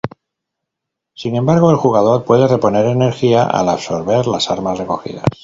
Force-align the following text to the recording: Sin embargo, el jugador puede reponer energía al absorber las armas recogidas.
Sin 1.13 1.35
embargo, 1.35 1.69
el 1.69 1.77
jugador 1.77 2.23
puede 2.25 2.47
reponer 2.47 2.87
energía 2.87 3.43
al 3.43 3.69
absorber 3.69 4.25
las 4.25 4.49
armas 4.49 4.79
recogidas. 4.79 5.25